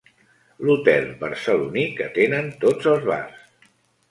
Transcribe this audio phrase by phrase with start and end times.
[0.67, 3.73] L'hotel barceloní que tenen tots els bars.